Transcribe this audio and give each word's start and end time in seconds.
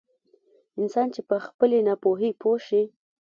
انسان 0.79 1.07
چې 1.15 1.21
په 1.29 1.35
خپلې 1.45 1.77
ناپوهي 1.87 2.31
پوه 2.41 2.57
شي. 2.67 2.83